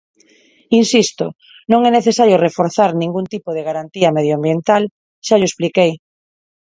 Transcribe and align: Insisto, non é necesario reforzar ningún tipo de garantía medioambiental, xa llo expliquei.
Insisto, 0.81 1.25
non 1.71 1.81
é 1.89 1.91
necesario 1.97 2.41
reforzar 2.47 2.91
ningún 2.93 3.25
tipo 3.33 3.49
de 3.53 3.65
garantía 3.69 4.15
medioambiental, 4.17 4.83
xa 5.25 5.35
llo 5.39 5.49
expliquei. 5.49 5.91